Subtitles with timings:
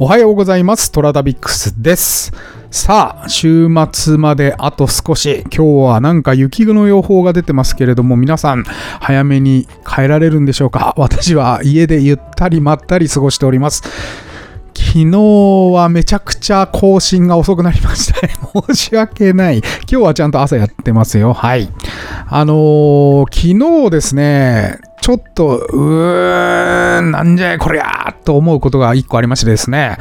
[0.00, 0.92] おはようございます。
[0.92, 2.32] トラダビックスです。
[2.70, 5.42] さあ、週末まであと少し。
[5.52, 8.62] 今日はなんか雪の予報が出てますけれども、皆さん、
[9.00, 10.94] 早めに帰られるんでしょうか？
[10.96, 13.82] 私は家でゆったりまったり過ごしております。
[14.78, 15.18] 昨日
[15.74, 18.34] はめちゃくちゃ更新が遅くなりましたね。
[18.68, 19.58] 申し訳ない。
[19.58, 21.32] 今日はちゃんと朝やってますよ。
[21.32, 21.68] はい。
[22.28, 29.96] あのー昨日ですね、ちょっと、うーん、なんじゃいこりゃーと思うことが一個ありましてですね、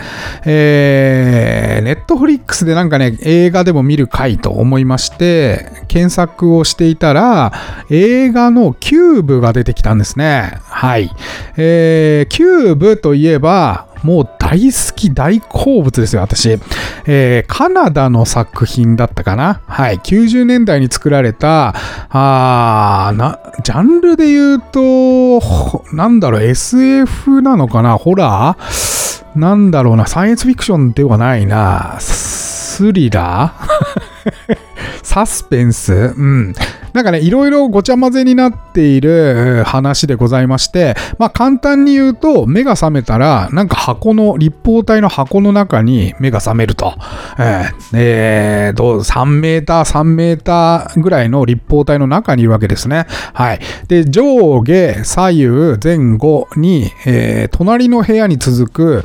[0.45, 7.53] えー、ネットフリックスでなんかね、映画でも見るかいと思いまして、検索をしていたら、
[7.89, 10.59] 映画のキューブが出てきたんですね。
[10.64, 11.09] はい。
[11.55, 16.58] えー、キューブといえば、もう大好き、大好物ですよ、私。
[17.05, 19.97] えーカナダの作品だったかなはい。
[19.99, 21.73] 90年代に作られた、
[22.09, 29.38] あーな、ジャンルで言うと、なんだろう、SF なのかなホラー？
[29.38, 34.57] なんだろうな、サイエンスフィクションではないな、スリラー？
[35.03, 35.94] サスペンス？
[35.94, 36.53] うん。
[36.98, 46.95] なんかね、いろいろごちゃ混ぜになっている話でございまして、まあ簡単に言うと、目が覚めたら、なんか箱の、立方体の箱の中に目が覚めると。
[47.38, 53.06] えーえーどう、3メーター、3メーターぐらいの立方体の中にいるわけですね。
[53.34, 53.59] はい。
[53.88, 59.03] で、上下、左右、前後に、えー隣の部屋に続く、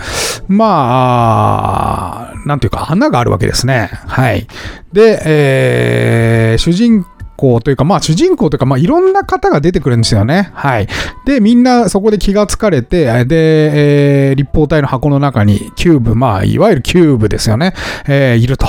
[0.49, 3.91] まあ、なんていうか穴があるわけですね。
[4.07, 4.47] はい。
[4.93, 7.05] で、えー主人
[7.43, 10.51] 公というか、まあ主人公というか、まあいろんな方が出てくるんですよね。
[10.55, 10.87] はい。
[11.27, 17.75] で、みんなそこで気がつかれて、で、えー立方体の箱の中にキューブ、まあいわゆるキューブですよね。
[18.07, 18.67] えーいると。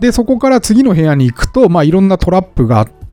[0.00, 3.03] で、そこから次の部屋に行くと、まあいろんなトラップがあって、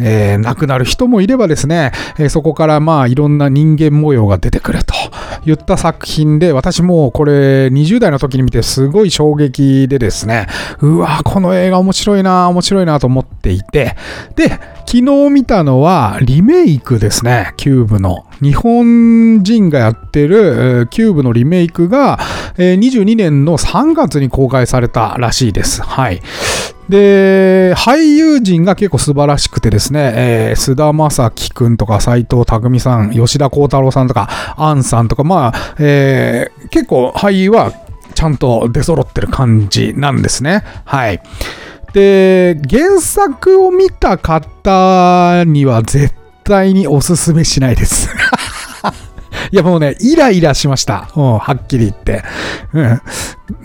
[0.00, 4.94] えー亡くなる人もいればですね、えーそこからまあいろんな人間模様が出てくると
[5.44, 10.46] 言った作品で、私もこれ20代の時に見てすごい衝撃でですね、
[10.80, 13.96] うわこの映画面白いな面白いなと思っていて、
[14.36, 14.48] で、
[14.86, 18.24] 昨日見たのはリメイクですね、キューブの。
[18.40, 22.18] 日本人がやってるキューブのリメイクが、
[22.56, 25.82] えー22年の3月に公開されたらしいです。
[25.82, 26.20] はい。
[26.88, 37.72] で、俳優陣が結構素晴らしくてですね、えー菅田将暉くんとか斎藤匠さん、吉田鋼太郎さんとか、杏さんとか、まあ、えー結構俳優は
[38.14, 40.64] ちゃんと出揃ってる感じなんですね。
[40.84, 41.22] はい。
[41.92, 48.08] で、原作を見た方には絶対におすすめしないです。
[49.50, 51.10] いやもうね、イライラしました。
[51.16, 52.22] うん、はっきり言って。
[52.72, 53.00] うん。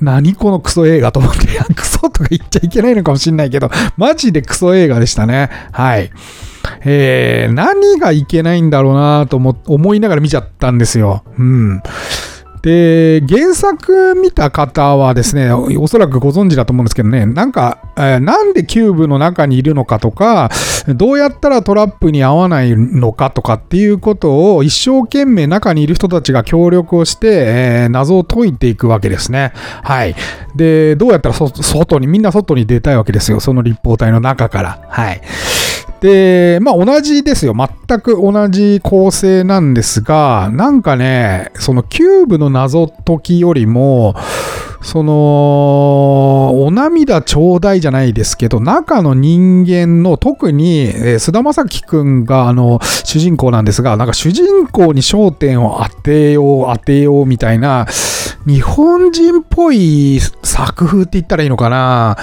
[0.01, 5.49] 何このクソ映画と思って、いや、クソとか言っちゃいけないのかもしんないけど、マジでクソ映画でしたね。
[5.71, 6.11] はい。
[6.85, 11.23] えー、何がいけないんだろうなと思思いながら見ちゃったんですよ。
[11.37, 11.81] うん。
[12.63, 20.49] で、原作見た方はですね、おそらくご存知だと思うんですけどね、なんか、えーなんでキューブの中にいるのかとか、
[20.87, 29.51] どうやったらトラップに合わないのかとかっていうことを一生懸命中にいる人たちが協力をして、えー謎を解いていくわけですね。
[29.83, 30.15] はい。
[30.55, 33.41] で、どうやったら外に、みんな外に出たいわけですよ。
[33.41, 34.79] その立方体の中から。
[34.89, 35.21] はい。
[36.03, 37.55] で、まあ同じですよ。
[37.55, 44.13] 全く同じ構成なんですが、なんかね、そのキューブの謎解きよりも、
[44.81, 57.87] その、お涙ちょうだいじゃないですけど、中の人間の特に、えー菅田将暉くんが、あの、主人公なんですが、なんか主人公に焦点を当てよう、当てようみたいな、
[58.45, 62.17] 日本人っぽい作風って言ったらいいのかな？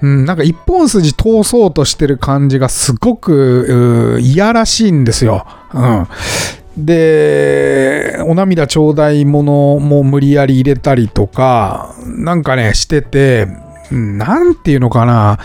[0.00, 5.46] うん、なんか一本筋通そうとしてる感じがすごく、うーいやらしいんですよ。
[5.74, 6.06] うん。
[6.78, 13.48] で、お涙ちょうだいものも無理やり入れたりとか、なんかね、してて、
[13.90, 15.38] うんなんていうのかな？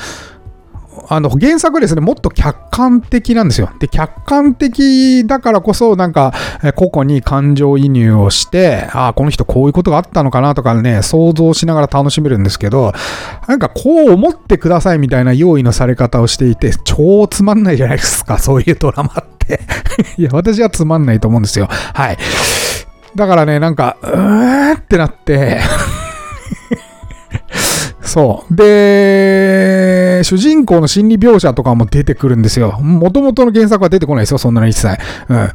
[1.14, 3.70] あの原作ですね、もっと客観的なんですよ。
[3.80, 6.34] で、客観的だからこそ、なんか、
[6.78, 12.94] 個々に感情移入をして、ああ、この人こういうことがあったのかなとかね、想像しながら楽しめるんですけど、
[13.46, 19.60] なんかこう思ってくださいみたいな用意のされ方をしていて、超つまんないじゃないですか、そういうドラマって。
[20.18, 21.68] いや、私はつまんないと思うんですよ。
[21.70, 22.18] はい。
[23.18, 25.60] だからね、なんか、うーってなって、
[28.12, 28.54] そう。
[28.54, 32.74] で、主人公の心理描写とかも出てくるんですよ。
[32.82, 34.98] もともとの原作は出てこないですよ、そんなの一切。
[35.30, 35.50] うん。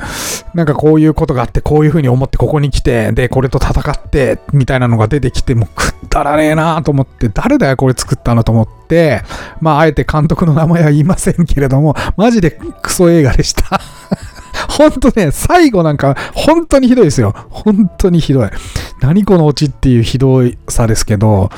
[0.55, 9.21] なんかこういうことがあって、こういうふうに思ってここに来て、で、これと戦って、みたいなのが出てきて、もうくだらねえなと思って、誰だよこれ作ったのと思って、
[9.61, 13.83] まあ、あえて監督の名前は言いませんけれども、マジでクソ映画でした。
[14.69, 17.35] ほんとね、最後なんか、本当にひどいですよ。
[17.51, 18.51] 本当にひどい。
[19.01, 21.51] 何このオチっていうひどいさですけど、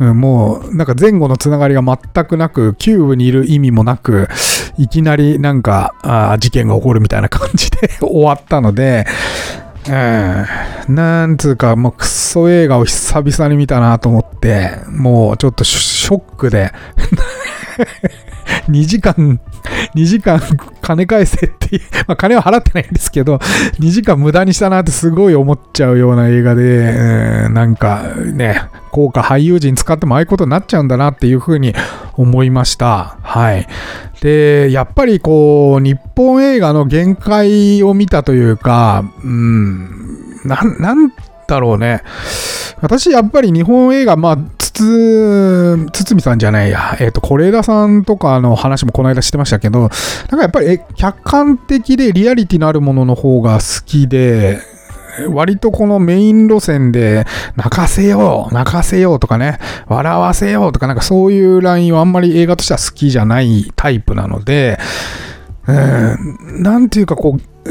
[0.00, 4.28] うん、もう、なんか前後のつながりが全くなく、キューブにいる意味もなく、
[4.78, 9.06] いきなりなんか、あ事件が起こるみたいな感じで 終わったので、
[9.88, 16.72] うん、なんつうか、もうクソ映画を久々に見たなと思って、もうちょっとショックで
[18.68, 19.40] 2時間、
[19.94, 20.40] 2時間
[20.88, 23.36] 金返せって まあ金は払ってないんですけど、
[23.78, 31.74] 2時間無駄にしたなってすごい思っちゃうような映画で、うん、なんかね、豪華俳優陣使ってもああいうことになっちゃうんだなっていうふうに
[32.14, 33.18] 思いました。
[33.22, 33.66] はい。
[34.22, 39.90] で、やっぱりこう、日本映画の限界を見たというか、うん、
[40.44, 41.12] ななん
[41.46, 42.02] だろうね。
[42.80, 44.38] 私、やっぱり日本映画、まあ、
[44.78, 54.60] つつ、堤さんじゃないや、えっ、ー、と、是枝さんとかの話もこの間してましたけど、なんかやっぱり、客観的でリアリティのあるものの方が好きで、
[55.30, 57.26] 割とこのメイン路線で
[57.56, 59.58] 泣かせよう、泣かせようとかね、
[59.88, 64.78] 笑わせようとかなんかそういうラインはあんまり映画としては好きじゃないタイプなので、
[65.66, 67.68] うん、なんていうかこう、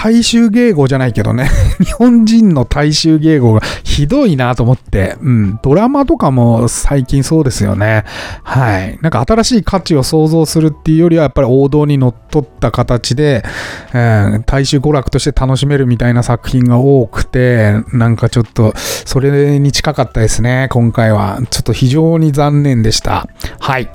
[0.00, 1.50] 大衆迎合じゃないけどね、
[1.82, 8.04] 日本人の大衆迎合がひどいなと思って、うん、ドラマとかも最近そうですよね。
[8.44, 8.96] はい。
[9.02, 13.44] なんか新しい価値を創造するっていうよりは、やっぱり王道にのっとった形で、
[13.92, 21.40] うん、大衆娯楽として楽しめるみたいな作品が多くて、なんかちょっと、それに近かったですね、今回は。
[21.50, 23.26] ちょっと非常に残念でした。
[23.58, 23.90] はい。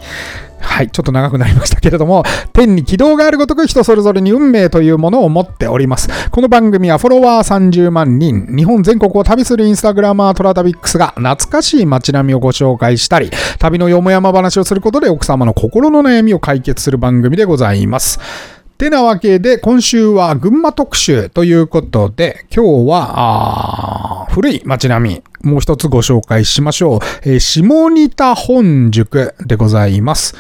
[0.64, 2.24] はい、ちょっと長くなりましたけれども、
[2.54, 6.10] 天に軌道があるごとく人それぞれに運命というものを持っております。
[6.32, 13.30] この番組はフォロワー30万人、日本全国を旅するインスタグラマートラタビックスが懐かしい街並みをご紹介したり、
[13.60, 18.20] 旅のよもやま話をすることで奥様の心の悩みを解決する番組でございます。
[18.78, 27.00] てなわけで、今週は群馬特集ということで、今日は、古い街並み、もう一つご紹介しましょう。
[27.24, 30.36] えー、下仁田本宿でございます。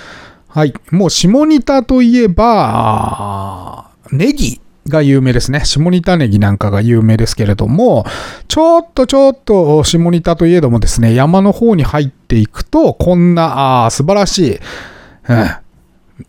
[0.48, 0.74] はい。
[0.92, 5.66] もう下仁田といえば、ネギが有名ですね。
[5.66, 8.06] 下仁田ネギなんかが有名ですけれども、
[8.48, 15.50] ちょっとちょっと下仁田といえどもですね、山の方に入っていくと、こんな素晴らしい、うん、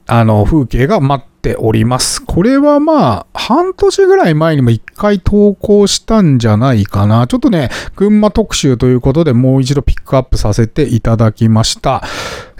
[0.06, 2.24] あの風景が待ってております。
[2.24, 7.26] これはまあ、半年ぐらい前にも一回投稿したんじゃないかな。
[7.26, 12.02] ちょっとね、群馬特集ということでもう一度ピックアップさせていただきました。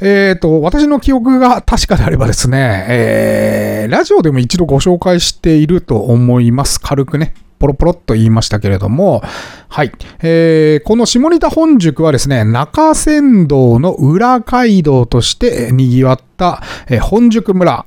[0.02, 6.78] えっ、ー、と、私の記憶が確かであればですね、えー、ラジオでも一度ご紹介していると思います。
[6.78, 7.34] 軽くね。
[7.58, 9.22] ポロポロっと言いましたけれども、
[9.69, 9.92] はい。
[10.22, 17.86] えー、この下仁田本宿はですね、中山道の裏街道として賑わった、えー、本宿村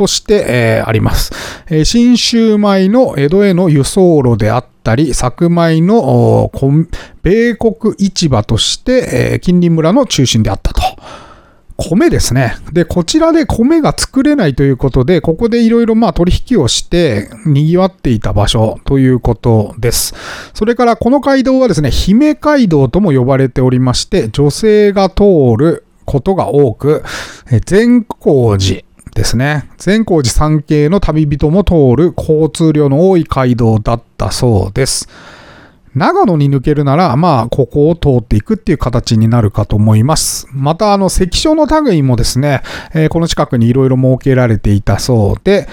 [0.00, 1.30] として、えー、あります。
[1.66, 6.50] えー、新州米の江戸への輸送路であったり、作米の
[7.22, 10.80] 米国市場として、えー、近隣村の中心であったと。
[11.76, 12.56] 米ですね。
[12.72, 20.14] で、こちらで米が作れないということで、ここでいろいろまあ取引をして賑わっていた場所ということです。
[20.54, 27.04] それからこの街道はですね、姫街道とも呼ばれておりまして、女性が通ることが多く、
[27.66, 28.82] 善光寺
[29.14, 29.68] ですね。
[29.78, 35.08] 善光寺山系の旅人も通る交通量の多い街道だったそうです。
[35.94, 40.46] 長野に抜けるなら、まあ、ここを通っていくっていう形になるかと思います。
[40.52, 42.62] また、あの、関所の類もですね、
[42.94, 45.68] えー、この近くにいろいろ設けられていたそうで、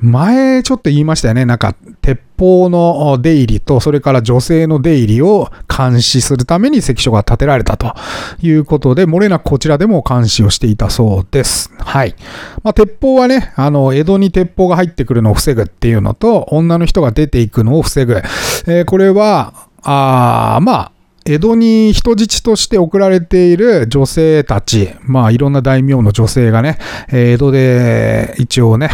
[0.00, 1.44] 前ちょっと言いましたよね。
[1.44, 7.94] なんか、鉄砲の出入りと、それから女性の出入りを監視するために関所が建てられたと
[8.42, 11.70] いうことで、漏れなくこちらでも監視をしていたそうです。
[11.78, 12.14] はい。
[12.62, 18.22] まあ、鉄砲はね、あの、江戸に鉄砲が入ってくるのを防ぐっていうのと、女の人が出ていくのを防ぐ。
[18.66, 20.92] えー、これは、あまあ、
[21.26, 26.78] 江戸に人質として送られている女性たち、まあいろんな大名の女性がね、
[27.12, 28.88] 江戸で一応ね、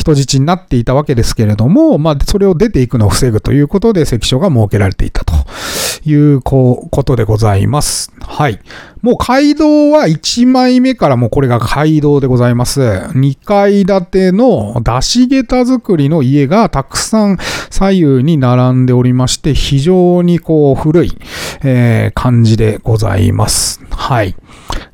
[0.00, 5.34] 人質になっていたわけですけれども、まあ、それを出ていくのを防ぐということで関所が設けられていたと
[6.08, 8.10] いうことでございます。
[8.20, 8.58] はい。
[9.02, 12.80] もう街道は1枚目からもうこれが街道でございます。
[12.80, 17.36] 2階建ての出し下駄作りの家がたくさん
[17.70, 21.12] 左右に並んでおりまして、非常にこう古い、
[21.62, 23.80] えー、感じでございます。
[23.90, 24.34] はい。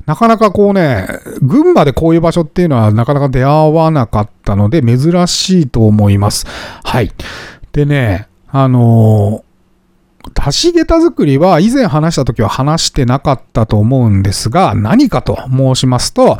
[0.05, 1.05] なかなかこうね、
[1.41, 6.47] 群馬でこういう場所っていうのはなかなか出会わなかったたので珍しいと思います。
[6.83, 7.11] はい。
[7.73, 9.47] でね、あのー
[10.33, 16.37] 出し下駄作りは以前話した時は話してなかったと思うんですが、何かと申しますと、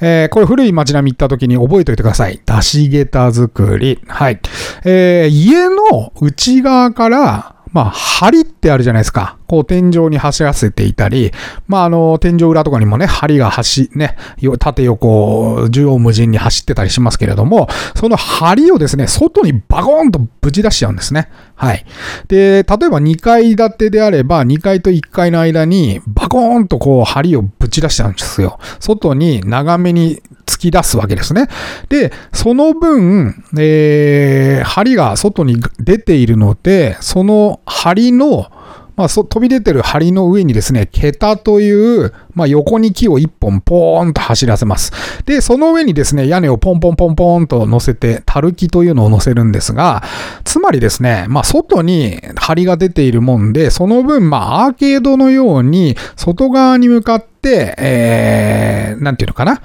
[0.00, 2.40] えー、これ古い街並み行った時に覚えておいてください。
[2.44, 4.00] 出し下駄作り。
[4.06, 4.40] はい。
[4.84, 9.36] えー、家の内側からまあ、針ってあるじゃないですか。
[9.48, 11.32] こう、天井に走らせていたり、
[11.66, 14.16] まあ、あの、天井裏とかにもね、針が走、ね、
[14.60, 17.66] 縦横、縦横無尽に走ってたりしますけれども、
[17.96, 21.28] その針をですね、外にバコーンとぶち出しちゃうんですね。
[21.56, 21.84] はい。
[22.28, 28.60] で、例えば2階建てであれば、2階と1階の間に、バコーンとこう、針をぶち出しちゃうんですよ。
[28.78, 30.22] 外に長めに
[30.64, 31.48] き出すわけですね。
[31.88, 38.50] で、その分、えー、針が外に出ているので、その針の、
[38.96, 44.92] まあ、飛び出てる針の上にですね、桁という、まあ、横に木を一本ポーンと走らせます。
[45.26, 50.04] で、その上にですね、屋根をポンポンポンポンと乗せて、たるきというのを乗せるんですが、
[50.44, 59.60] つまりですね、まあ、外に針が出ているもんで、その分、まあ、アーケードのように、外側に向かって、えー、なんていうのかな？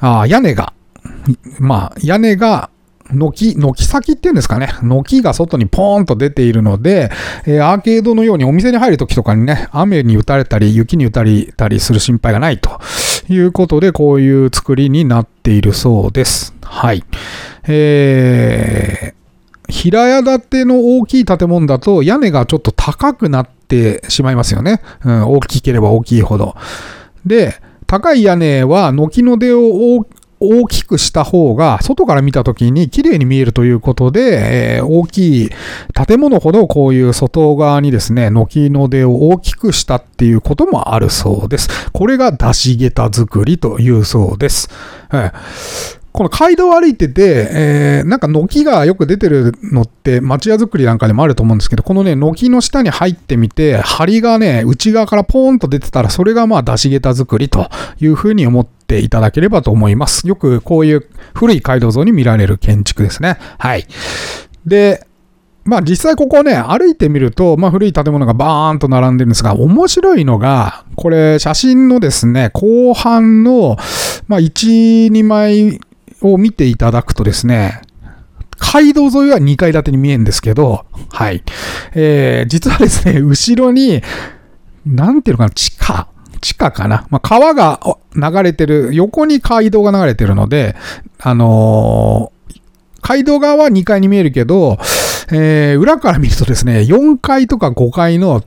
[0.00, 0.72] あ屋根が、
[1.58, 2.70] まあ、屋根が、
[3.12, 4.68] 軒、軒先っていうんですかね。
[4.82, 7.10] 軒が外にポーンと出ているので、
[7.46, 12.80] えー、アーケードのようにお店に入るときとかにね、雨に打たれたり、雪に打たれたりする心配がないと
[13.28, 16.54] いうことで、こういう作りになっているそうです。
[16.62, 17.04] はい。
[17.66, 24.80] えー、平屋建ての大きい建物だと屋根がちょっと高くなってしまいますよね。
[25.04, 26.54] うん、大きければ大きいほど。
[27.26, 27.54] で、
[27.90, 30.06] 高い屋根は軒の出を
[30.38, 35.50] 大きくした方が、外から見た時に綺麗に見えるということで、えー、大きい
[36.06, 41.90] 建物ほどこういう外側にですね、軒の出を大きくしたっていうこともあるそうです。
[41.90, 44.70] これが出し桁作りというそうです。
[45.08, 57.68] はいこの街道を歩いてて、えー、なんか軒がよく出てるのって町屋作りなんかでもあると思うんですけど、このね、軒の下に入ってみて、梁がね、内側からポーンと出てたら、それがまあ出し下作りと
[58.00, 60.26] いうふうに思っていただければと思います。
[60.26, 63.38] よくこういう古い街道像に見られる建築ですね。
[63.58, 63.86] はい。
[64.66, 65.06] で、
[65.64, 73.76] まあ実際ここね、歩いてみると、まあ古い建物がバーンと並んでるんですが、面白いのが、これ写真のですね、後半の、
[74.26, 75.80] まあ1、2枚
[76.22, 77.82] を見ていただくとですね、
[78.58, 81.42] 街道沿いは2階建てに見えるんですけど、はい。
[81.94, 84.02] えー、実はですね、後ろに、
[84.86, 86.08] なんていうのかな、地下
[86.40, 87.06] 地下かな。
[87.10, 87.80] まあ、川が
[88.14, 90.76] 流れてる、横に街道が流れてるので、
[91.18, 92.60] あのー、
[93.02, 94.78] 街道側は2階に見えるけど、
[95.32, 98.42] えー、裏から見るとですね、4階とか5階の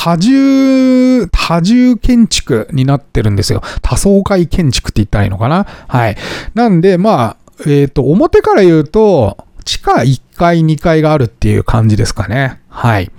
[0.00, 3.62] 多重、多重建築になってるんですよ。
[3.82, 5.66] 多層階建築って言ったらいいのかな？
[5.88, 6.16] はい。
[6.54, 12.60] なんで、まあ、えっ、ー、と、表から言うと、地下1階、2階があるっていう感じですかね。
[12.68, 13.10] はい。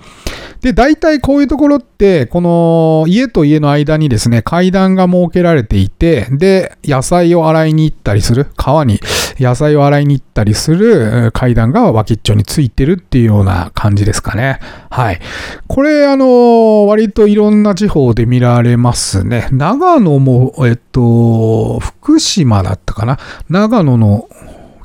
[0.60, 9.00] で、大体こういうところって、この家と家の間にですね、階段が設けられていて、で、野菜を洗いに行ったりする、川に
[9.38, 14.58] 野菜を洗いに行ったりする階段が脇っちょについてるっていうような感じですかね。
[14.90, 15.20] はい。
[15.66, 19.48] これ、あの、割といろんな地方で見られますね。
[19.52, 23.18] 長野も、えっと、福島だったかな。
[23.48, 24.28] 長野の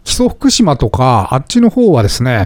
[0.05, 2.45] 基礎福島とか、あっちの方はですね、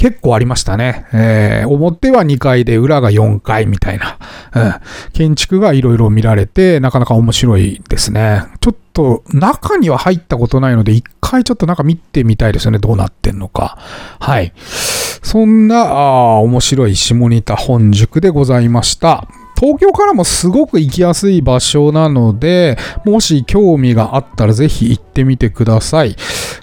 [0.00, 1.04] 結構ありましたね。
[1.12, 4.18] えー、表は2階で裏が4階みたいな、
[4.54, 4.74] うん、
[5.12, 8.44] 建築がいろいろ見られて、なかなか面白いですね。
[8.60, 12.78] ちょっと中には入ったことないので、一回ちょっと中見てみたいですよね。
[12.78, 13.76] どうなってんのか。
[14.20, 14.54] はい。
[14.56, 19.28] そんな、あ面白い下仁田本宿でございました。
[19.54, 26.16] 東京からもすごく行きやすい場所なので、もし興味があったらぜひ行ってみてください。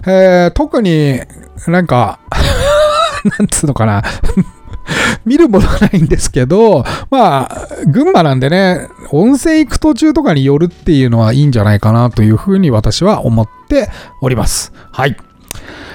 [0.07, 1.19] えー、特に
[1.67, 2.19] なんか
[3.27, 4.03] なんつうのかな
[5.25, 13.89] 見るものないんですけど、まあ、群馬なんでね、温泉行く途中とかに寄るっていうのはいいんじゃないかなというふうに私は思って
[14.21, 14.71] おります。
[14.91, 15.17] はい。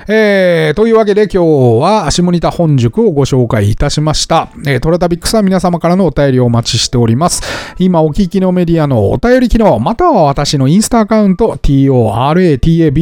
[0.09, 1.39] えー、というわけで今日
[1.81, 4.49] は下仁田本宿をご紹介いたしました。
[4.67, 7.43] えー、トラタビックスは皆様からのお便りをお待ちしております。
[7.79, 12.93] 今お聞きのメディアのお便り機能、または私のインスタアカウント、TORATABIX、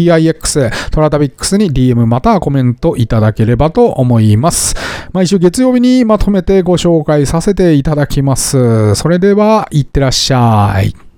[0.90, 4.74] トラタビックスに DM またはコメントいただければと思います。
[5.12, 8.94] 毎週月曜日にまとめてご紹介させていただきます。
[8.94, 11.09] それでは、いってらっしゃい。